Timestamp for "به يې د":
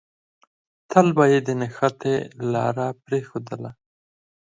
1.17-1.49